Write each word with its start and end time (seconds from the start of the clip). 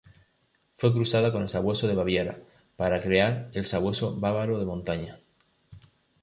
Fue 0.77 0.91
cruzada 0.93 1.31
con 1.31 1.43
el 1.43 1.49
"sabueso 1.49 1.87
de 1.87 1.93
Baviera" 1.93 2.39
para 2.75 2.99
crear 2.99 3.51
el 3.53 3.65
Sabueso 3.65 4.19
bávaro 4.19 4.57
de 4.57 4.65
montaña. 4.65 5.19